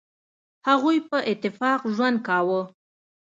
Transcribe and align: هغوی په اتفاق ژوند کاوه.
هغوی 0.67 0.97
په 1.09 1.17
اتفاق 1.31 1.79
ژوند 1.95 2.17
کاوه. 2.27 2.61